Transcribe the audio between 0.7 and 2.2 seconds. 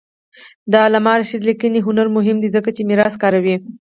د علامه رشاد لیکنی هنر